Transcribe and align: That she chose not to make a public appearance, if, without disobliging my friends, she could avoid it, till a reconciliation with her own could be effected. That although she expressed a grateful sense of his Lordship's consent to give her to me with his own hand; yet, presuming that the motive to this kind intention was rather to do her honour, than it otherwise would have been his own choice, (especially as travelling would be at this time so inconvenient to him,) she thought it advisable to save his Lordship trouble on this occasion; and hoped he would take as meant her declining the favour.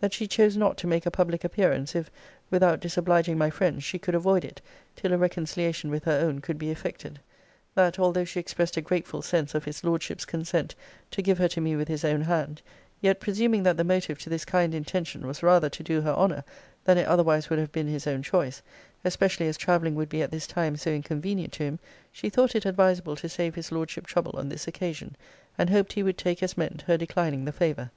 That 0.00 0.12
she 0.12 0.26
chose 0.26 0.54
not 0.54 0.76
to 0.76 0.86
make 0.86 1.06
a 1.06 1.10
public 1.10 1.44
appearance, 1.44 1.94
if, 1.94 2.10
without 2.50 2.78
disobliging 2.78 3.38
my 3.38 3.48
friends, 3.48 3.82
she 3.82 3.98
could 3.98 4.14
avoid 4.14 4.44
it, 4.44 4.60
till 4.96 5.14
a 5.14 5.16
reconciliation 5.16 5.88
with 5.88 6.04
her 6.04 6.12
own 6.20 6.40
could 6.42 6.58
be 6.58 6.70
effected. 6.70 7.20
That 7.74 7.98
although 7.98 8.26
she 8.26 8.38
expressed 8.38 8.76
a 8.76 8.82
grateful 8.82 9.22
sense 9.22 9.54
of 9.54 9.64
his 9.64 9.82
Lordship's 9.82 10.26
consent 10.26 10.74
to 11.12 11.22
give 11.22 11.38
her 11.38 11.48
to 11.48 11.60
me 11.62 11.74
with 11.74 11.88
his 11.88 12.04
own 12.04 12.20
hand; 12.20 12.60
yet, 13.00 13.18
presuming 13.18 13.62
that 13.62 13.78
the 13.78 13.82
motive 13.82 14.18
to 14.18 14.28
this 14.28 14.44
kind 14.44 14.74
intention 14.74 15.26
was 15.26 15.42
rather 15.42 15.70
to 15.70 15.82
do 15.82 16.02
her 16.02 16.12
honour, 16.12 16.44
than 16.84 16.98
it 16.98 17.06
otherwise 17.06 17.48
would 17.48 17.58
have 17.58 17.72
been 17.72 17.88
his 17.88 18.06
own 18.06 18.22
choice, 18.22 18.60
(especially 19.06 19.48
as 19.48 19.56
travelling 19.56 19.94
would 19.94 20.10
be 20.10 20.20
at 20.20 20.30
this 20.30 20.46
time 20.46 20.76
so 20.76 20.90
inconvenient 20.90 21.54
to 21.54 21.62
him,) 21.64 21.78
she 22.12 22.28
thought 22.28 22.54
it 22.54 22.66
advisable 22.66 23.16
to 23.16 23.26
save 23.26 23.54
his 23.54 23.72
Lordship 23.72 24.06
trouble 24.06 24.38
on 24.38 24.50
this 24.50 24.68
occasion; 24.68 25.16
and 25.56 25.70
hoped 25.70 25.94
he 25.94 26.02
would 26.02 26.18
take 26.18 26.42
as 26.42 26.58
meant 26.58 26.82
her 26.82 26.98
declining 26.98 27.46
the 27.46 27.52
favour. 27.52 27.90